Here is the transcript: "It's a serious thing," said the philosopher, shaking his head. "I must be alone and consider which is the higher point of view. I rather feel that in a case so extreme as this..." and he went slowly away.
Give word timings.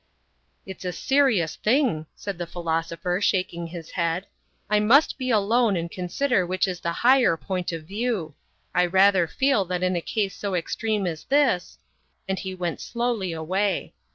"It's 0.65 0.83
a 0.83 0.91
serious 0.93 1.57
thing," 1.57 2.07
said 2.15 2.39
the 2.39 2.47
philosopher, 2.47 3.21
shaking 3.21 3.67
his 3.67 3.91
head. 3.91 4.25
"I 4.67 4.79
must 4.79 5.15
be 5.15 5.29
alone 5.29 5.75
and 5.77 5.91
consider 5.91 6.43
which 6.43 6.67
is 6.67 6.79
the 6.79 6.91
higher 7.05 7.37
point 7.37 7.71
of 7.71 7.83
view. 7.83 8.33
I 8.73 8.87
rather 8.87 9.27
feel 9.27 9.63
that 9.65 9.83
in 9.83 9.95
a 9.95 10.01
case 10.01 10.35
so 10.35 10.55
extreme 10.55 11.05
as 11.05 11.25
this..." 11.25 11.77
and 12.27 12.39
he 12.39 12.55
went 12.55 12.81
slowly 12.81 13.31
away. 13.31 13.93